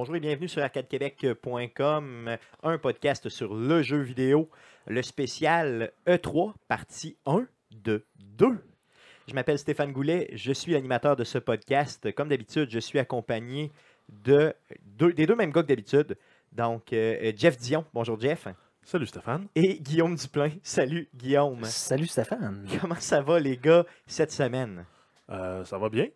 Bonjour 0.00 0.14
et 0.14 0.20
bienvenue 0.20 0.46
sur 0.46 0.62
arcadequebec.com, 0.62 2.36
un 2.62 2.78
podcast 2.78 3.28
sur 3.28 3.52
le 3.52 3.82
jeu 3.82 3.98
vidéo, 3.98 4.48
le 4.86 5.02
spécial 5.02 5.90
E3, 6.06 6.52
partie 6.68 7.16
1 7.26 7.48
de 7.72 8.04
2. 8.36 8.60
Je 9.26 9.34
m'appelle 9.34 9.58
Stéphane 9.58 9.90
Goulet, 9.90 10.30
je 10.34 10.52
suis 10.52 10.70
l'animateur 10.70 11.16
de 11.16 11.24
ce 11.24 11.38
podcast. 11.38 12.12
Comme 12.14 12.28
d'habitude, 12.28 12.70
je 12.70 12.78
suis 12.78 13.00
accompagné 13.00 13.72
de 14.24 14.54
deux- 14.84 15.12
des 15.12 15.26
deux 15.26 15.34
mêmes 15.34 15.50
gars 15.50 15.62
que 15.64 15.66
d'habitude. 15.66 16.16
Donc, 16.52 16.92
euh, 16.92 17.32
Jeff 17.36 17.56
Dion, 17.58 17.84
bonjour 17.92 18.20
Jeff, 18.20 18.46
Salut 18.84 19.06
Stéphane. 19.06 19.48
et 19.56 19.80
Guillaume 19.80 20.14
Duplain. 20.14 20.50
Salut 20.62 21.08
Guillaume. 21.12 21.64
Salut 21.64 22.06
Stéphane. 22.06 22.68
Comment 22.80 22.94
ça 23.00 23.20
va 23.20 23.40
les 23.40 23.56
gars 23.56 23.84
cette 24.06 24.30
semaine? 24.30 24.84
Euh, 25.28 25.64
ça 25.64 25.76
va 25.76 25.88
bien? 25.88 26.06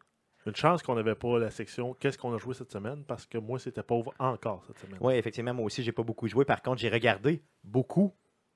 Une 0.46 0.56
chance 0.56 0.82
qu'on 0.82 0.94
n'avait 0.96 1.14
pas 1.14 1.38
la 1.38 1.50
section 1.50 1.94
Qu'est-ce 1.94 2.18
qu'on 2.18 2.34
a 2.34 2.38
joué 2.38 2.54
cette 2.54 2.72
semaine 2.72 3.04
parce 3.04 3.26
que 3.26 3.38
moi 3.38 3.58
c'était 3.58 3.82
pauvre 3.82 4.12
encore 4.18 4.64
cette 4.66 4.78
semaine. 4.78 4.98
Oui, 5.00 5.14
effectivement, 5.14 5.54
moi 5.54 5.66
aussi, 5.66 5.82
j'ai 5.82 5.92
pas 5.92 6.02
beaucoup 6.02 6.26
joué. 6.26 6.44
Par 6.44 6.62
contre, 6.62 6.80
j'ai 6.80 6.88
regardé 6.88 7.42
beaucoup 7.62 8.12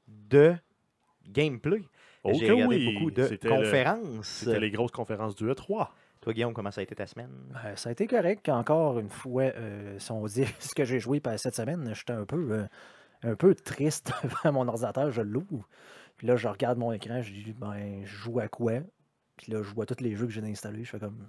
de 0.09 0.55
gameplay. 1.29 1.83
Oh 2.25 2.33
j'ai 2.35 2.51
regardé 2.51 2.77
oui! 2.77 2.95
beaucoup 2.95 3.11
de 3.11 3.23
le- 3.23 3.49
conférences. 3.49 4.27
C'était 4.27 4.61
les 4.61 4.71
grosses 4.71 4.91
conférences 4.91 5.35
du 5.37 5.45
E 5.49 5.53
E3. 5.53 5.89
Toi, 6.21 6.33
Guillaume, 6.33 6.55
comment 6.55 6.71
ça 6.71 6.81
a 6.81 6.85
été 6.85 6.95
ta 6.95 7.07
semaine? 7.07 7.31
Euh, 7.65 7.77
ça 7.77 7.91
a 7.91 7.93
été 7.93 8.07
correct. 8.07 8.49
Encore 8.49 8.99
une 8.99 9.11
fois, 9.11 9.45
euh, 9.45 9.97
si 9.99 10.11
on 10.11 10.25
dit 10.27 10.45
ce 10.59 10.75
que 10.75 10.85
j'ai 10.85 10.99
joué 10.99 11.21
par- 11.21 11.39
cette 11.39 11.55
semaine, 11.55 11.93
j'étais 11.95 12.15
un 12.15 12.25
peu, 12.25 12.49
euh, 12.53 12.67
un 13.23 13.37
peu 13.37 13.55
triste 13.55 14.13
devant 14.25 14.53
mon 14.53 14.69
ordinateur. 14.69 15.11
Je 15.13 15.23
l'ouvre. 15.23 15.69
Puis 16.17 16.27
là, 16.27 16.37
je 16.37 16.49
regarde 16.49 16.79
mon 16.79 16.91
écran. 16.93 17.23
Je 17.23 17.33
dis, 17.33 17.53
ben, 17.57 18.01
je 18.05 18.17
joue 18.17 18.41
à 18.41 18.49
quoi? 18.49 18.73
Puis 19.37 19.53
là, 19.53 19.63
je 19.63 19.73
vois 19.73 19.87
tous 19.87 20.01
les 20.03 20.17
jeux 20.17 20.27
que 20.27 20.33
j'ai 20.33 20.43
installés. 20.43 20.83
Je 20.83 20.91
fais 20.91 20.99
comme, 20.99 21.29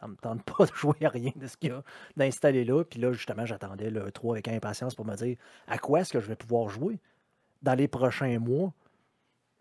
ça 0.00 0.08
me 0.08 0.16
tente 0.16 0.42
pas 0.44 0.66
de 0.66 0.74
jouer 0.74 1.04
à 1.04 1.08
rien 1.08 1.32
de 1.36 1.46
ce 1.46 1.56
qu'il 1.56 1.70
y 1.70 1.72
a 1.72 1.82
d'installer 2.16 2.64
là. 2.64 2.84
Puis 2.84 3.00
là, 3.00 3.12
justement, 3.12 3.46
j'attendais 3.46 3.90
le 3.90 4.10
3 4.10 4.34
avec 4.34 4.48
impatience 4.48 4.94
pour 4.94 5.04
me 5.04 5.16
dire 5.16 5.36
à 5.66 5.78
quoi 5.78 6.00
est-ce 6.00 6.12
que 6.12 6.20
je 6.20 6.26
vais 6.26 6.36
pouvoir 6.36 6.68
jouer 6.68 7.00
dans 7.62 7.74
les 7.74 7.88
prochains 7.88 8.38
mois. 8.38 8.72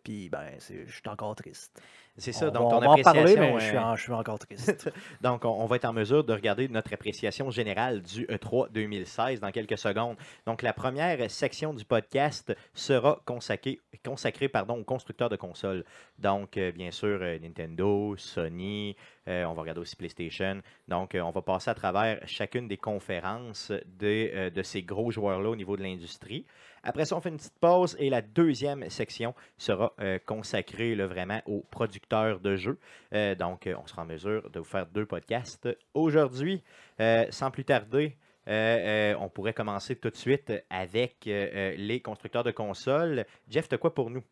Puis, 0.03 0.29
ben, 0.29 0.51
je 0.59 0.89
suis 0.91 1.09
encore 1.09 1.35
triste. 1.35 1.81
C'est 2.19 2.31
ça, 2.31 2.47
on 2.47 2.51
donc 2.51 2.69
ton 2.71 2.77
on 2.77 2.79
va 2.79 2.89
en 2.89 2.97
parler, 2.97 3.35
mais 3.37 3.59
je 3.59 3.65
suis, 3.65 3.77
en- 3.77 3.95
je 3.95 4.01
suis 4.01 4.11
encore 4.11 4.39
triste. 4.39 4.91
Donc, 5.21 5.45
on, 5.45 5.49
on 5.49 5.65
va 5.67 5.75
être 5.75 5.85
en 5.85 5.93
mesure 5.93 6.23
de 6.23 6.33
regarder 6.33 6.67
notre 6.67 6.91
appréciation 6.93 7.51
générale 7.51 8.01
du 8.01 8.23
E 8.23 8.37
E3 8.37 8.71
2016 8.71 9.39
dans 9.39 9.51
quelques 9.51 9.77
secondes. 9.77 10.17
Donc, 10.47 10.63
la 10.63 10.73
première 10.73 11.29
section 11.29 11.73
du 11.75 11.85
podcast 11.85 12.55
sera 12.73 13.21
consacrée, 13.25 13.79
consacrée 14.03 14.49
pardon, 14.49 14.79
aux 14.79 14.83
constructeurs 14.83 15.29
de 15.29 15.35
consoles. 15.35 15.83
Donc, 16.17 16.57
euh, 16.57 16.71
bien 16.71 16.89
sûr, 16.89 17.19
euh, 17.21 17.37
Nintendo, 17.39 18.15
Sony, 18.17 18.95
euh, 19.27 19.43
on 19.45 19.53
va 19.53 19.61
regarder 19.61 19.81
aussi 19.81 19.95
PlayStation. 19.95 20.61
Donc, 20.87 21.15
on 21.21 21.29
va 21.31 21.41
passer 21.43 21.69
à 21.69 21.75
travers 21.75 22.19
chacune 22.27 22.67
des 22.67 22.77
conférences 22.77 23.71
euh, 24.01 24.49
de 24.49 24.63
ces 24.63 24.81
gros 24.81 25.11
joueurs-là 25.11 25.49
au 25.49 25.55
niveau 25.55 25.77
de 25.77 25.83
l'industrie. 25.83 26.45
Après 26.83 27.05
ça, 27.05 27.17
on 27.17 27.21
fait 27.21 27.29
une 27.29 27.37
petite 27.37 27.59
pause 27.59 27.95
et 27.99 28.09
la 28.09 28.21
deuxième 28.21 28.89
section 28.89 29.33
sera 29.57 29.93
consacrée 30.25 30.95
là, 30.95 31.05
vraiment 31.05 31.41
aux 31.45 31.65
producteurs 31.69 32.06
de 32.09 32.55
jeux. 32.55 32.79
Euh, 33.13 33.35
donc, 33.35 33.67
euh, 33.67 33.75
on 33.81 33.85
sera 33.87 34.03
en 34.03 34.05
mesure 34.05 34.49
de 34.49 34.59
vous 34.59 34.65
faire 34.65 34.85
deux 34.87 35.05
podcasts 35.05 35.67
aujourd'hui. 35.93 36.63
Euh, 36.99 37.25
sans 37.29 37.51
plus 37.51 37.65
tarder, 37.65 38.15
euh, 38.47 39.15
on 39.19 39.29
pourrait 39.29 39.53
commencer 39.53 39.95
tout 39.95 40.09
de 40.09 40.15
suite 40.15 40.53
avec 40.69 41.17
les 41.25 42.01
constructeurs 42.03 42.43
de 42.43 42.51
consoles. 42.51 43.25
Jeff, 43.49 43.67
t'as 43.67 43.77
quoi 43.77 43.93
pour 43.93 44.09
nous? 44.09 44.23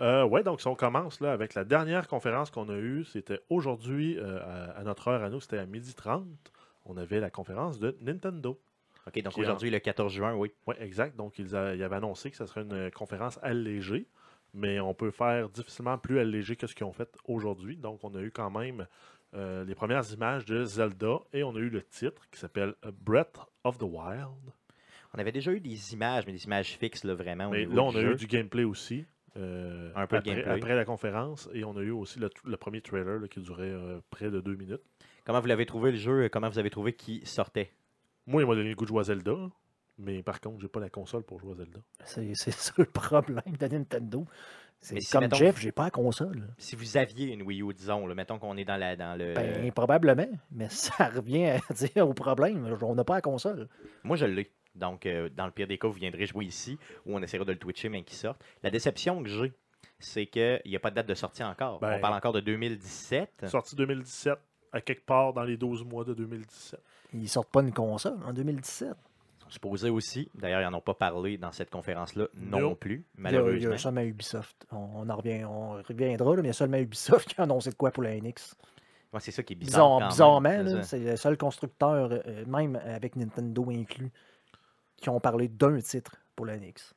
Euh, 0.00 0.24
ouais, 0.24 0.42
donc 0.44 0.60
si 0.60 0.68
on 0.68 0.76
commence 0.76 1.20
là 1.20 1.32
avec 1.32 1.54
la 1.54 1.64
dernière 1.64 2.06
conférence 2.06 2.50
qu'on 2.50 2.68
a 2.68 2.76
eue, 2.76 3.04
c'était 3.04 3.40
aujourd'hui 3.50 4.16
euh, 4.18 4.38
à, 4.42 4.78
à 4.78 4.82
notre 4.84 5.08
heure 5.08 5.22
à 5.24 5.28
nous, 5.28 5.40
c'était 5.40 5.58
à 5.58 5.66
12h30. 5.66 6.24
On 6.86 6.96
avait 6.96 7.18
la 7.20 7.30
conférence 7.30 7.78
de 7.80 7.96
Nintendo. 8.00 8.58
OK, 9.08 9.22
donc 9.22 9.32
aujourd'hui, 9.42 9.70
le 9.70 9.78
14 9.80 10.12
juin, 10.12 10.34
oui. 10.34 10.52
Oui, 10.66 10.76
exact. 10.78 11.16
Donc, 11.16 11.38
ils, 11.38 11.56
a- 11.56 11.74
ils 11.74 11.82
avaient 11.82 11.96
annoncé 11.96 12.30
que 12.30 12.36
ce 12.36 12.46
serait 12.46 12.60
une 12.62 12.90
conférence 12.92 13.38
allégée, 13.42 14.06
mais 14.54 14.80
on 14.80 14.94
peut 14.94 15.10
faire 15.10 15.48
difficilement 15.48 15.98
plus 15.98 16.18
allégé 16.18 16.56
que 16.56 16.66
ce 16.66 16.74
qu'ils 16.74 16.86
ont 16.86 16.92
fait 16.92 17.08
aujourd'hui. 17.24 17.76
Donc, 17.76 18.02
on 18.04 18.14
a 18.14 18.20
eu 18.20 18.30
quand 18.30 18.50
même 18.50 18.86
euh, 19.34 19.64
les 19.64 19.74
premières 19.74 20.10
images 20.12 20.44
de 20.44 20.64
Zelda 20.64 21.18
et 21.32 21.42
on 21.42 21.54
a 21.54 21.58
eu 21.58 21.68
le 21.68 21.82
titre 21.82 22.22
qui 22.30 22.38
s'appelle 22.40 22.74
Breath 23.02 23.38
of 23.64 23.78
the 23.78 23.82
Wild. 23.82 24.52
On 25.14 25.18
avait 25.18 25.32
déjà 25.32 25.52
eu 25.52 25.60
des 25.60 25.94
images, 25.94 26.26
mais 26.26 26.32
des 26.32 26.44
images 26.44 26.76
fixes, 26.76 27.04
là, 27.04 27.14
vraiment. 27.14 27.50
Mais 27.50 27.64
là, 27.64 27.82
on 27.82 27.90
a 27.90 28.00
jeu. 28.00 28.12
eu 28.12 28.16
du 28.16 28.26
gameplay 28.26 28.64
aussi. 28.64 29.06
euh, 29.36 29.90
Un 29.94 30.06
peu 30.06 30.16
de 30.16 30.20
après, 30.20 30.30
gameplay. 30.34 30.52
après 30.54 30.74
la 30.74 30.84
conférence 30.84 31.48
et 31.54 31.64
on 31.64 31.76
a 31.76 31.80
eu 31.80 31.90
aussi 31.90 32.18
le, 32.18 32.28
le 32.44 32.56
premier 32.56 32.80
trailer 32.80 33.20
là, 33.20 33.28
qui 33.28 33.40
durait 33.40 33.70
euh, 33.70 34.00
près 34.10 34.30
de 34.30 34.40
deux 34.40 34.54
minutes. 34.56 34.82
Comment 35.24 35.40
vous 35.40 35.46
l'avez 35.46 35.66
trouvé, 35.66 35.90
le 35.92 35.96
jeu? 35.98 36.28
Comment 36.30 36.48
vous 36.48 36.58
avez 36.58 36.70
trouvé 36.70 36.92
qu'il 36.94 37.26
sortait? 37.26 37.70
Moi, 38.26 38.42
il 38.42 38.48
m'a 38.48 38.54
donné 38.54 38.70
le 38.70 38.74
goût 38.74 38.84
de 38.84 38.88
jouer 38.88 39.00
à 39.00 39.04
Zelda, 39.04 39.36
mais 39.98 40.22
par 40.22 40.40
contre, 40.40 40.60
j'ai 40.60 40.68
pas 40.68 40.80
la 40.80 40.90
console 40.90 41.22
pour 41.22 41.40
jouer 41.40 41.52
à 41.52 41.56
Zelda. 41.56 41.80
C'est 42.04 42.34
c'est 42.34 42.50
ça 42.54 42.72
le 42.76 42.84
problème 42.84 43.56
de 43.58 43.66
Nintendo. 43.66 44.24
C'est 44.80 45.00
si, 45.00 45.10
comme 45.10 45.22
mettons- 45.22 45.36
Jeff, 45.36 45.58
j'ai 45.58 45.72
pas 45.72 45.84
la 45.84 45.90
console. 45.90 46.48
Si 46.56 46.76
vous 46.76 46.96
aviez 46.96 47.32
une 47.32 47.42
Wii 47.42 47.62
U, 47.62 47.74
disons, 47.74 48.06
là, 48.06 48.14
mettons 48.14 48.38
qu'on 48.38 48.56
est 48.56 48.64
dans, 48.64 48.76
la, 48.76 48.94
dans 48.94 49.18
le... 49.18 49.34
Ben, 49.34 49.72
probablement, 49.72 50.28
mais 50.52 50.68
ça 50.70 51.08
revient 51.08 51.46
à 51.68 51.74
dire 51.74 52.08
au 52.08 52.14
problème. 52.14 52.76
On 52.82 52.94
n'a 52.94 53.02
pas 53.02 53.16
la 53.16 53.20
console. 53.20 53.68
Moi, 54.04 54.16
je 54.16 54.26
l'ai. 54.26 54.52
Donc, 54.76 55.06
euh, 55.06 55.28
dans 55.30 55.46
le 55.46 55.50
pire 55.50 55.66
des 55.66 55.78
cas, 55.78 55.88
vous 55.88 55.94
viendrez 55.94 56.26
jouer 56.26 56.44
ici 56.44 56.78
ou 57.04 57.16
on 57.16 57.22
essaiera 57.22 57.44
de 57.44 57.50
le 57.50 57.58
twitcher, 57.58 57.88
mais 57.88 58.04
qu'il 58.04 58.16
sorte. 58.16 58.40
La 58.62 58.70
déception 58.70 59.20
que 59.24 59.28
j'ai, 59.28 59.52
c'est 59.98 60.26
qu'il 60.26 60.62
n'y 60.66 60.76
a 60.76 60.80
pas 60.80 60.90
de 60.90 60.94
date 60.94 61.08
de 61.08 61.14
sortie 61.14 61.42
encore. 61.42 61.80
Ben- 61.80 61.96
on 61.96 62.00
parle 62.00 62.14
encore 62.14 62.32
de 62.32 62.40
2017. 62.40 63.46
Sorti 63.48 63.74
2017, 63.74 64.38
à 64.70 64.80
quelque 64.80 65.04
part 65.04 65.32
dans 65.32 65.42
les 65.42 65.56
12 65.56 65.84
mois 65.84 66.04
de 66.04 66.14
2017. 66.14 66.80
Ils 67.14 67.28
sortent 67.28 67.50
pas 67.50 67.62
une 67.62 67.72
console 67.72 68.18
en 68.24 68.32
2017. 68.32 68.90
Supposé 69.48 69.90
aussi. 69.90 70.30
D'ailleurs, 70.34 70.60
ils 70.60 70.70
n'en 70.70 70.78
ont 70.78 70.82
pas 70.82 70.94
parlé 70.94 71.38
dans 71.38 71.52
cette 71.52 71.70
conférence-là 71.70 72.26
non, 72.34 72.60
Non. 72.60 72.74
plus, 72.74 73.04
Il 73.16 73.24
y 73.24 73.26
a- 73.26 73.30
Il 73.30 73.34
y 73.34 73.38
malheureusement. 73.38 73.72
a 73.74 73.78
seulement 73.78 74.00
Ubisoft. 74.02 74.66
On, 74.72 74.76
on 74.96 75.08
en 75.08 75.16
revient, 75.16 75.44
on 75.44 75.72
reviendra, 75.82 76.30
là, 76.30 76.36
mais 76.36 76.42
il 76.42 76.46
y 76.46 76.50
a 76.50 76.54
seulement 76.54 76.76
Ubisoft 76.78 77.28
qui 77.34 77.40
a 77.40 77.44
annoncé 77.44 77.70
de 77.70 77.74
quoi 77.76 77.90
pour 77.90 78.02
la 78.02 78.14
NX. 78.14 78.54
Ouais, 79.12 79.20
c'est 79.20 79.30
ça 79.30 79.42
qui 79.42 79.54
est 79.54 79.56
bizarre. 79.56 80.06
Bizarrement, 80.08 80.82
c'est 80.82 80.98
le 80.98 81.16
seul 81.16 81.36
constructeur, 81.38 82.10
euh, 82.12 82.44
même 82.46 82.76
avec 82.76 83.16
Nintendo 83.16 83.70
inclus, 83.70 84.10
qui 84.96 85.08
ont 85.08 85.18
parlé 85.20 85.48
d'un 85.48 85.78
titre 85.80 86.16
pour. 86.46 86.46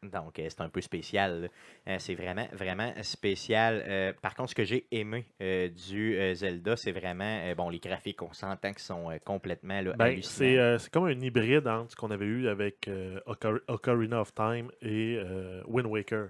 Donc, 0.04 0.40
euh, 0.40 0.46
c'est 0.50 0.62
un 0.62 0.70
peu 0.70 0.82
spécial. 0.82 1.50
Euh, 1.88 1.96
c'est 2.00 2.16
vraiment, 2.16 2.48
vraiment 2.54 2.94
spécial. 3.02 3.84
Euh, 3.88 4.14
par 4.22 4.36
contre, 4.36 4.52
ce 4.52 4.56
que 4.56 4.64
j'ai 4.64 4.86
aimé 4.92 5.26
euh, 5.42 5.68
du 5.70 6.16
euh, 6.18 6.34
Zelda, 6.34 6.76
c'est 6.78 6.92
vraiment, 6.92 7.24
euh, 7.44 7.56
bon, 7.56 7.70
les 7.70 7.80
graphiques, 7.80 8.22
on 8.22 8.34
s'entend 8.34 8.72
qu'ils 8.72 8.80
sont 8.80 9.10
euh, 9.12 9.18
complètement 9.26 9.82
là, 9.82 9.94
Ben, 9.94 10.06
hallucinants. 10.06 10.32
c'est 10.32 10.58
euh, 10.58 10.78
c'est 10.78 10.92
comme 10.92 11.06
un 11.06 11.20
hybride 11.20 11.68
entre 11.68 11.92
ce 11.92 11.96
qu'on 11.96 12.12
avait 12.12 12.26
eu 12.26 12.48
avec 12.48 12.88
euh, 12.88 13.20
Ocar- 13.26 13.62
Ocarina 13.68 14.22
of 14.22 14.34
Time 14.34 14.70
et 14.82 15.18
euh, 15.20 15.62
Wind 15.66 15.88
Waker. 15.88 16.30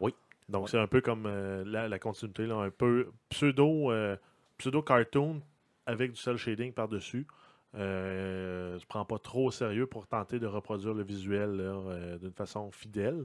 Oui. 0.00 0.14
Donc 0.48 0.64
Oui. 0.64 0.70
c'est 0.70 0.78
un 0.78 0.86
peu 0.86 1.00
comme 1.00 1.26
euh, 1.26 1.64
la, 1.66 1.88
la 1.88 1.98
continuité, 1.98 2.46
là, 2.46 2.56
un 2.56 2.70
peu 2.70 3.10
pseudo, 3.28 3.90
euh, 3.90 4.16
pseudo 4.58 4.82
cartoon 4.82 5.40
avec 5.86 6.12
du 6.12 6.20
cel 6.20 6.36
shading 6.36 6.72
par-dessus. 6.72 7.26
Euh, 7.74 8.78
je 8.78 8.86
prends 8.86 9.04
pas 9.04 9.18
trop 9.18 9.46
au 9.46 9.50
sérieux 9.50 9.86
pour 9.86 10.06
tenter 10.06 10.38
de 10.38 10.46
reproduire 10.46 10.94
le 10.94 11.02
visuel 11.02 11.56
euh, 11.60 12.18
d'une 12.18 12.32
façon 12.32 12.70
fidèle. 12.70 13.24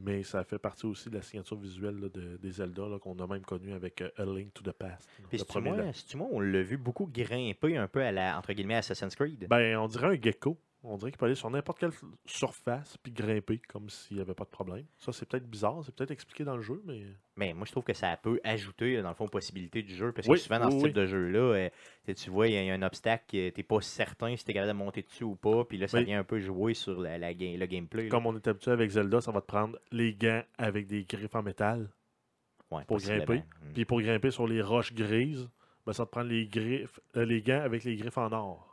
Mais 0.00 0.22
ça 0.22 0.44
fait 0.44 0.60
partie 0.60 0.86
aussi 0.86 1.10
de 1.10 1.16
la 1.16 1.22
signature 1.22 1.56
visuelle 1.58 1.98
là, 1.98 2.08
de- 2.08 2.36
des 2.36 2.50
Zelda 2.52 2.84
qu'on 3.00 3.18
a 3.18 3.26
même 3.26 3.42
connu 3.44 3.72
avec 3.72 4.00
euh, 4.00 4.10
A 4.16 4.24
Link 4.24 4.54
to 4.54 4.62
the 4.62 4.72
Past. 4.72 5.08
Puis 5.28 5.38
là. 5.76 5.92
c'est-tu 5.92 6.16
moi, 6.16 6.28
on 6.30 6.38
l'a 6.38 6.62
vu 6.62 6.76
beaucoup 6.76 7.06
grimper 7.12 7.76
un 7.76 7.88
peu 7.88 8.02
à 8.04 8.12
la, 8.12 8.38
entre 8.38 8.52
guillemets, 8.52 8.76
Assassin's 8.76 9.16
Creed? 9.16 9.48
Ben, 9.50 9.76
on 9.78 9.88
dirait 9.88 10.16
un 10.16 10.20
gecko. 10.22 10.56
On 10.90 10.96
dirait 10.96 11.10
qu'il 11.10 11.18
peut 11.18 11.26
aller 11.26 11.34
sur 11.34 11.50
n'importe 11.50 11.78
quelle 11.78 11.92
surface 12.24 12.96
puis 12.96 13.12
grimper 13.12 13.60
comme 13.68 13.90
s'il 13.90 14.16
n'y 14.16 14.22
avait 14.22 14.34
pas 14.34 14.44
de 14.44 14.48
problème. 14.48 14.86
Ça, 14.96 15.12
c'est 15.12 15.26
peut-être 15.28 15.48
bizarre, 15.48 15.82
c'est 15.84 15.94
peut-être 15.94 16.10
expliqué 16.10 16.44
dans 16.44 16.56
le 16.56 16.62
jeu, 16.62 16.82
mais. 16.86 17.02
Mais 17.36 17.52
moi, 17.52 17.66
je 17.66 17.72
trouve 17.72 17.84
que 17.84 17.92
ça 17.92 18.16
peut 18.16 18.40
ajouter, 18.42 19.00
dans 19.02 19.10
le 19.10 19.14
fond, 19.14 19.26
aux 19.26 19.28
possibilités 19.28 19.82
du 19.82 19.94
jeu. 19.94 20.12
Parce 20.12 20.26
Oui, 20.26 20.38
que 20.38 20.42
souvent, 20.42 20.58
dans 20.58 20.66
oui, 20.68 20.72
ce 20.72 20.76
type 20.78 20.86
oui. 20.86 20.92
de 21.02 21.06
jeu-là, 21.06 21.38
euh, 21.38 21.68
tu 22.16 22.30
vois, 22.30 22.48
il 22.48 22.54
y, 22.54 22.70
a- 22.70 22.72
un 22.74 22.82
obstacle, 22.82 23.24
tu 23.28 23.52
n'es 23.54 23.62
pas 23.62 23.80
certain 23.82 24.34
si 24.34 24.44
tu 24.44 24.50
es 24.50 24.54
capable 24.54 24.72
de 24.72 24.78
monter 24.78 25.02
dessus 25.02 25.24
ou 25.24 25.36
pas. 25.36 25.64
Puis 25.64 25.76
là, 25.76 25.88
ça 25.88 26.00
vient 26.00 26.18
un 26.20 26.24
peu 26.24 26.38
jouer 26.40 26.72
sur 26.74 26.98
la, 27.00 27.18
la 27.18 27.32
le 27.32 27.66
gameplay. 27.66 28.04
là. 28.04 28.08
Comme 28.08 28.26
on 28.26 28.34
est 28.34 28.48
habitué 28.48 28.70
avec 28.70 28.90
Zelda, 28.90 29.20
ça 29.20 29.30
va 29.30 29.40
te 29.42 29.46
prendre 29.46 29.78
les 29.92 30.14
gants 30.14 30.42
avec 30.56 30.86
des 30.86 31.04
griffes 31.04 31.34
en 31.34 31.42
métal. 31.42 31.90
Ouais, 32.70 32.84
pour 32.86 32.98
grimper. 32.98 33.38
Mm. 33.38 33.72
Puis 33.74 33.84
pour 33.84 34.00
grimper 34.00 34.30
sur 34.30 34.46
les 34.46 34.62
roches 34.62 34.92
grises, 34.94 35.48
ben, 35.86 35.92
ça 35.92 36.02
va 36.02 36.06
te 36.06 36.10
prendre 36.10 36.28
les, 36.30 36.46
griffes, 36.46 37.00
euh, 37.16 37.24
les 37.24 37.40
gants 37.42 37.60
avec 37.62 37.84
les 37.84 37.96
griffes 37.96 38.18
en 38.18 38.32
or. 38.32 38.67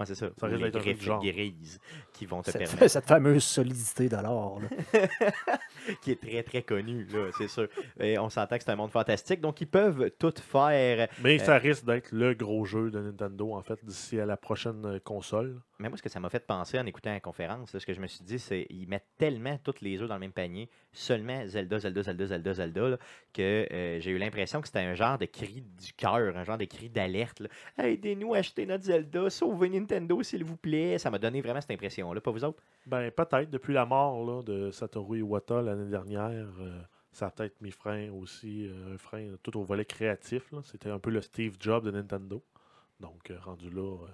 Ouais, 0.00 0.06
c'est 0.06 0.14
ça. 0.14 0.26
Risque 0.26 0.56
les 0.56 0.58
d'être 0.70 0.78
griffes 0.82 1.02
genre. 1.02 1.22
grises 1.22 1.78
qui 2.12 2.24
vont 2.26 2.40
te 2.42 2.50
Cette, 2.50 2.62
permettre. 2.62 2.88
cette 2.88 3.04
fameuse 3.06 3.44
solidité 3.44 4.08
de 4.08 4.16
l'or. 4.16 4.60
qui 6.02 6.12
est 6.12 6.20
très, 6.20 6.42
très 6.42 6.62
connu, 6.62 7.06
là, 7.12 7.30
c'est 7.36 7.48
sûr. 7.48 7.68
Et 7.98 8.18
on 8.18 8.28
s'entend 8.30 8.56
que 8.58 8.64
c'est 8.64 8.70
un 8.70 8.76
monde 8.76 8.90
fantastique. 8.90 9.40
Donc, 9.40 9.60
ils 9.60 9.66
peuvent 9.68 10.10
tout 10.18 10.32
faire. 10.40 11.08
Mais 11.22 11.40
Euh, 11.40 11.44
ça 11.44 11.58
risque 11.58 11.84
d'être 11.84 12.10
le 12.12 12.34
gros 12.34 12.64
jeu 12.64 12.90
de 12.90 12.98
Nintendo, 13.00 13.54
en 13.54 13.62
fait, 13.62 13.78
d'ici 13.84 14.18
à 14.18 14.26
la 14.26 14.36
prochaine 14.36 14.84
euh, 14.86 14.98
console. 15.00 15.60
Mais 15.80 15.88
moi, 15.88 15.96
ce 15.96 16.02
que 16.02 16.08
ça 16.08 16.20
m'a 16.20 16.28
fait 16.28 16.46
penser 16.46 16.78
en 16.78 16.86
écoutant 16.86 17.10
la 17.10 17.20
conférence, 17.20 17.76
ce 17.76 17.84
que 17.84 17.94
je 17.94 18.00
me 18.00 18.06
suis 18.06 18.22
dit, 18.22 18.38
c'est 18.38 18.66
qu'ils 18.66 18.88
mettent 18.88 19.08
tellement 19.18 19.58
toutes 19.64 19.80
les 19.80 20.00
œufs 20.00 20.08
dans 20.08 20.14
le 20.14 20.20
même 20.20 20.32
panier, 20.32 20.68
seulement 20.92 21.46
Zelda, 21.46 21.78
Zelda, 21.78 22.02
Zelda, 22.02 22.26
Zelda, 22.26 22.54
Zelda, 22.54 22.98
que 23.32 23.66
euh, 23.72 23.98
j'ai 24.00 24.10
eu 24.10 24.18
l'impression 24.18 24.60
que 24.60 24.66
c'était 24.66 24.80
un 24.80 24.94
genre 24.94 25.18
de 25.18 25.24
cri 25.24 25.62
du 25.62 25.92
cœur, 25.94 26.36
un 26.36 26.44
genre 26.44 26.58
de 26.58 26.66
cri 26.66 26.88
d'alerte. 26.90 27.42
Aidez-nous 27.78 28.34
à 28.34 28.38
acheter 28.38 28.66
notre 28.66 28.84
Zelda, 28.84 29.30
sauvez 29.30 29.70
Nintendo, 29.70 30.22
s'il 30.22 30.44
vous 30.44 30.56
plaît. 30.56 30.98
Ça 30.98 31.10
m'a 31.10 31.18
donné 31.18 31.40
vraiment 31.40 31.60
cette 31.60 31.70
impression-là, 31.70 32.20
pas 32.20 32.30
vous 32.30 32.44
autres? 32.44 32.62
Ben, 32.86 33.10
peut-être. 33.10 33.50
Depuis 33.50 33.72
la 33.72 33.86
mort 33.86 34.44
de 34.44 34.70
Satoru 34.70 35.18
Iwata 35.18 35.62
l'année 35.62 35.90
dernière, 35.90 36.46
euh, 36.60 36.80
ça 37.12 37.26
a 37.26 37.30
peut-être 37.30 37.60
mis 37.60 37.70
frein 37.70 38.10
aussi, 38.12 38.66
euh, 38.66 38.94
un 38.94 38.98
frein 38.98 39.34
tout 39.42 39.56
au 39.58 39.64
volet 39.64 39.84
créatif. 39.84 40.52
C'était 40.64 40.90
un 40.90 40.98
peu 40.98 41.10
le 41.10 41.20
Steve 41.20 41.56
Jobs 41.58 41.84
de 41.84 41.90
Nintendo. 41.90 42.42
Donc, 43.00 43.30
euh, 43.30 43.38
rendu 43.40 43.70
là, 43.70 43.96
euh, 44.04 44.08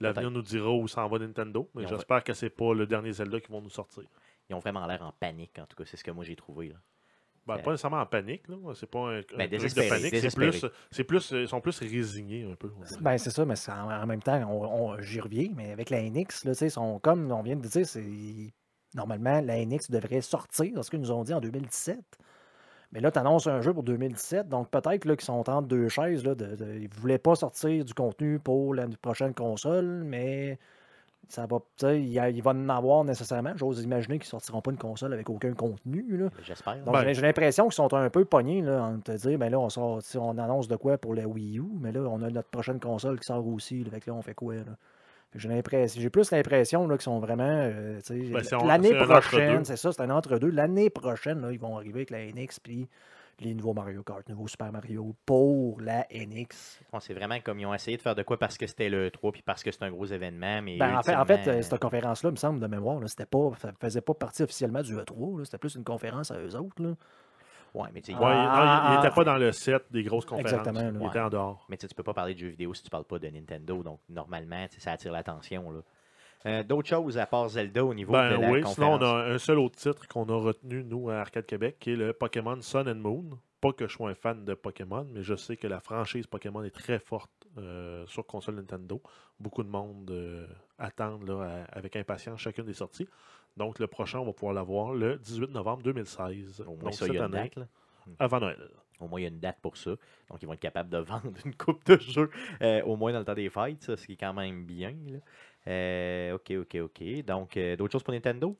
l'avenir 0.00 0.30
nous 0.30 0.42
dira 0.42 0.70
où 0.70 0.86
s'en 0.88 1.08
va 1.08 1.18
Nintendo. 1.18 1.68
Mais 1.74 1.82
j'espère 1.96 2.22
que 2.24 2.32
c'est 2.32 2.50
pas 2.50 2.74
le 2.74 2.86
dernier 2.86 3.12
Zelda 3.12 3.40
qui 3.40 3.50
vont 3.50 3.60
nous 3.60 3.70
sortir. 3.70 4.04
Ils 4.48 4.54
ont 4.54 4.58
vraiment 4.60 4.86
l'air 4.86 5.02
en 5.02 5.12
panique, 5.12 5.58
en 5.58 5.66
tout 5.66 5.76
cas, 5.76 5.84
c'est 5.86 5.96
ce 5.96 6.04
que 6.04 6.10
moi 6.10 6.24
j'ai 6.24 6.36
trouvé. 6.36 6.68
là. 6.68 6.76
Ben, 7.46 7.54
Euh, 7.54 7.58
pas 7.62 7.70
nécessairement 7.70 8.00
en 8.00 8.06
panique. 8.06 8.46
là. 8.48 8.56
C'est 8.74 8.86
pas 8.90 8.98
un, 8.98 9.18
un 9.18 9.22
truc 9.22 9.74
de 9.74 9.88
panique. 9.88 10.14
C'est 10.16 10.34
plus, 10.34 10.66
c'est 10.90 11.04
plus, 11.04 11.30
ils 11.32 11.48
sont 11.48 11.60
plus 11.60 11.78
résignés 11.78 12.44
un 12.50 12.54
peu. 12.54 12.70
Ben, 13.00 13.16
c'est 13.18 13.30
ça, 13.30 13.44
mais 13.44 13.54
en, 13.68 13.90
en 13.90 14.06
même 14.06 14.22
temps, 14.22 14.36
on, 14.50 14.92
on- 14.92 15.00
j'y 15.00 15.20
reviens, 15.20 15.48
mais 15.54 15.72
avec 15.72 15.90
la 15.90 16.02
NX, 16.02 16.44
là, 16.44 16.52
tu 16.52 16.54
sais, 16.54 16.68
sont 16.68 16.98
comme 17.00 17.30
on 17.32 17.42
vient 17.42 17.56
de 17.56 17.66
dire, 17.66 17.86
c'est 17.86 18.52
normalement 18.94 19.40
la 19.40 19.64
NX 19.64 19.90
devrait 19.90 20.20
sortir, 20.20 20.72
c'est 20.76 20.82
ce 20.82 20.90
qu'ils 20.90 21.00
nous 21.00 21.10
ont 21.12 21.24
dit 21.24 21.32
en 21.32 21.40
2017. 21.40 21.98
Mais 22.92 23.00
là, 23.00 23.10
tu 23.10 23.18
annonces 23.18 23.46
un 23.46 23.60
jeu 23.60 23.72
pour 23.72 23.82
2017, 23.84 24.48
donc 24.48 24.68
peut-être 24.68 25.04
là, 25.04 25.14
qu'ils 25.16 25.24
sont 25.24 25.48
entre 25.48 25.68
deux 25.68 25.88
chaises. 25.88 26.24
Là, 26.24 26.34
de, 26.34 26.56
de- 26.56 26.74
ils 26.74 26.88
ne 26.88 27.00
voulaient 27.00 27.18
pas 27.18 27.34
sortir 27.36 27.84
du 27.84 27.94
contenu 27.94 28.38
pour 28.40 28.74
la 28.74 28.86
prochaine 29.00 29.32
console, 29.32 30.02
mais 30.04 30.58
ça 31.28 31.46
va, 31.46 31.58
il, 31.92 32.08
y 32.08 32.18
a- 32.18 32.28
il 32.30 32.42
va 32.42 32.50
en 32.50 32.68
avoir 32.68 33.04
nécessairement. 33.04 33.52
J'ose 33.54 33.80
imaginer 33.84 34.18
qu'ils 34.18 34.26
ne 34.26 34.30
sortiront 34.30 34.60
pas 34.60 34.72
une 34.72 34.76
console 34.78 35.12
avec 35.12 35.30
aucun 35.30 35.52
contenu. 35.52 36.16
Là. 36.16 36.30
J'espère. 36.42 36.78
Donc, 36.84 36.92
Ben- 36.94 37.12
j'ai- 37.12 37.22
l'impression 37.22 37.66
qu'ils 37.66 37.74
sont 37.74 37.94
un 37.94 38.10
peu 38.10 38.24
pognés 38.24 38.62
là, 38.62 38.82
en 38.82 38.98
te 38.98 39.12
dire, 39.12 39.38
ben 39.38 39.50
là, 39.50 39.60
on, 39.60 39.68
sort, 39.68 40.00
on 40.16 40.38
annonce 40.38 40.66
de 40.66 40.74
quoi 40.74 40.98
pour 40.98 41.14
la 41.14 41.28
Wii 41.28 41.58
U, 41.58 41.64
mais 41.80 41.92
là, 41.92 42.00
on 42.00 42.20
a 42.22 42.30
notre 42.30 42.48
prochaine 42.48 42.80
console 42.80 43.20
qui 43.20 43.26
sort 43.26 43.46
aussi. 43.46 43.84
Là, 43.84 43.90
fait 43.92 44.00
que 44.00 44.10
là, 44.10 44.16
on 44.16 44.22
fait 44.22 44.34
quoi? 44.34 44.54
Là? 44.56 44.62
J'ai 45.34 45.48
l'impression, 45.48 46.00
j'ai 46.00 46.10
plus 46.10 46.30
l'impression 46.32 46.88
là, 46.88 46.96
qu'ils 46.96 47.04
sont 47.04 47.20
vraiment. 47.20 47.44
euh, 47.44 48.00
Ben, 48.08 48.42
c'est 48.42 48.64
L'année 48.66 48.88
c'est 48.90 48.96
prochaine, 48.96 49.64
c'est 49.64 49.76
ça, 49.76 49.92
c'est 49.92 50.02
un 50.02 50.10
entre-deux. 50.10 50.50
L'année 50.50 50.90
prochaine, 50.90 51.40
là, 51.40 51.52
ils 51.52 51.60
vont 51.60 51.76
arriver 51.76 52.00
avec 52.00 52.10
la 52.10 52.24
NX 52.26 52.58
puis 52.60 52.88
les 53.38 53.54
nouveaux 53.54 53.72
Mario 53.72 54.02
Kart, 54.02 54.28
nouveaux 54.28 54.48
Super 54.48 54.70
Mario 54.70 55.14
pour 55.24 55.80
la 55.80 56.06
NX. 56.12 56.80
Bon, 56.92 57.00
c'est 57.00 57.14
vraiment 57.14 57.38
comme 57.40 57.58
ils 57.58 57.66
ont 57.66 57.72
essayé 57.72 57.96
de 57.96 58.02
faire 58.02 58.14
de 58.14 58.22
quoi 58.22 58.38
parce 58.38 58.58
que 58.58 58.66
c'était 58.66 58.88
le 58.90 59.10
3 59.10 59.32
puis 59.32 59.42
parce 59.42 59.62
que 59.62 59.70
c'est 59.70 59.82
un 59.82 59.90
gros 59.90 60.04
événement. 60.04 60.60
Mais 60.62 60.76
Ben, 60.76 60.98
en 60.98 61.02
fait, 61.02 61.14
en 61.14 61.24
fait 61.24 61.36
ultimement, 61.36 61.62
cette 61.62 61.78
conférence-là, 61.80 62.30
il 62.30 62.32
me 62.32 62.36
semble, 62.36 62.60
de 62.60 62.66
mémoire, 62.66 63.00
là, 63.00 63.08
c'était 63.08 63.26
pas, 63.26 63.50
ça 63.58 63.72
faisait 63.80 64.02
pas 64.02 64.14
partie 64.14 64.42
officiellement 64.42 64.82
du 64.82 64.94
E3. 64.94 65.38
là, 65.38 65.44
C'était 65.44 65.58
plus 65.58 65.74
une 65.74 65.84
conférence 65.84 66.30
à 66.30 66.38
eux 66.38 66.54
autres. 66.56 66.82
Ouais, 67.74 67.88
mais 67.94 68.00
tu 68.00 68.12
sais, 68.12 68.18
Ouais, 68.18 68.24
il- 68.30 68.42
il 68.42 68.48
Ah, 68.50 68.96
n'était 69.02 69.14
pas 69.14 69.24
dans 69.24 69.36
le 69.36 69.52
set 69.52 69.84
des 69.90 70.02
grosses 70.02 70.24
conférences. 70.24 70.52
Exactement. 70.66 71.00
Il 71.00 71.06
était 71.06 71.20
en 71.20 71.28
dehors. 71.28 71.66
Mais 71.68 71.76
tu 71.76 71.82
sais, 71.82 71.88
tu 71.88 71.94
peux 71.94 72.02
pas 72.02 72.14
parler 72.14 72.34
de 72.34 72.38
jeux 72.40 72.48
vidéo 72.48 72.74
si 72.74 72.82
tu 72.82 72.90
parles 72.90 73.04
pas 73.04 73.18
de 73.18 73.28
Nintendo. 73.28 73.82
Donc, 73.82 74.00
normalement, 74.08 74.66
tu 74.68 74.76
sais, 74.76 74.80
ça 74.80 74.92
attire 74.92 75.12
l'attention. 75.12 75.70
là. 75.70 75.80
Euh, 76.46 76.62
D'autres 76.62 76.88
choses 76.88 77.18
à 77.18 77.26
part 77.26 77.48
Zelda 77.50 77.84
au 77.84 77.92
niveau 77.92 78.12
de 78.12 78.16
Ben 78.18 78.40
la 78.40 78.50
oui, 78.50 78.62
sinon 78.66 78.94
on 78.94 79.02
a 79.02 79.24
un 79.26 79.36
seul 79.38 79.58
autre 79.58 79.76
titre 79.76 80.08
qu'on 80.08 80.24
a 80.30 80.34
retenu, 80.40 80.82
nous, 80.82 81.10
à 81.10 81.16
Arcade 81.16 81.44
Québec, 81.44 81.76
qui 81.78 81.92
est 81.92 81.96
le 81.96 82.12
Pokémon 82.14 82.60
Sun 82.62 82.88
and 82.88 82.94
Moon. 82.94 83.38
Pas 83.60 83.72
que 83.74 83.86
je 83.86 83.92
sois 83.92 84.08
un 84.08 84.14
fan 84.14 84.42
de 84.46 84.54
Pokémon, 84.54 85.06
mais 85.12 85.22
je 85.22 85.34
sais 85.34 85.58
que 85.58 85.66
la 85.66 85.80
franchise 85.80 86.26
Pokémon 86.26 86.62
est 86.62 86.70
très 86.74 86.98
forte 86.98 87.30
euh, 87.58 88.06
sur 88.06 88.24
console 88.26 88.54
Nintendo. 88.54 89.02
Beaucoup 89.38 89.62
de 89.62 89.68
monde 89.68 90.10
euh, 90.10 90.46
attendent 90.78 91.28
là, 91.28 91.42
à- 91.68 91.76
avec 91.78 91.94
impatience 91.96 92.40
chacune 92.40 92.64
des 92.64 92.72
sorties. 92.72 93.06
Donc 93.56 93.78
le 93.78 93.86
prochain, 93.86 94.18
on 94.20 94.24
va 94.26 94.32
pouvoir 94.32 94.54
l'avoir 94.54 94.94
le 94.94 95.16
18 95.18 95.50
novembre 95.50 95.82
2016. 95.82 96.62
Au 96.66 96.74
moins, 96.74 96.84
Donc 96.84 96.94
ça, 96.94 97.06
il 97.06 97.14
y 97.14 97.18
a 97.18 97.24
une 97.24 97.30
date. 97.32 97.56
là. 97.56 97.66
avant 98.18 98.40
Noël. 98.40 98.70
Au 99.00 99.08
moins, 99.08 99.20
il 99.20 99.22
y 99.22 99.26
a 99.26 99.30
une 99.30 99.40
date 99.40 99.58
pour 99.62 99.76
ça. 99.78 99.92
Donc, 100.28 100.42
ils 100.42 100.46
vont 100.46 100.52
être 100.52 100.60
capables 100.60 100.90
de 100.90 100.98
vendre 100.98 101.32
une 101.44 101.54
coupe 101.54 101.84
de 101.86 101.98
jeux, 101.98 102.30
euh, 102.60 102.82
au 102.82 102.96
moins 102.96 103.12
dans 103.12 103.18
le 103.18 103.24
temps 103.24 103.34
des 103.34 103.48
fêtes, 103.48 103.82
ça, 103.82 103.96
ce 103.96 104.06
qui 104.06 104.12
est 104.12 104.16
quand 104.16 104.34
même 104.34 104.64
bien. 104.64 104.94
là. 105.06 105.18
Euh, 105.68 106.34
ok, 106.34 106.52
ok, 106.60 106.76
ok. 106.82 107.24
Donc, 107.24 107.56
euh, 107.56 107.76
d'autres 107.76 107.92
choses 107.92 108.02
pour 108.02 108.12
Nintendo? 108.14 108.56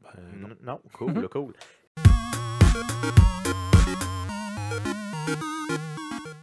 Ben, 0.00 0.10
non. 0.36 0.56
Non, 0.62 0.80
cool, 0.92 1.28
cool. 1.28 1.52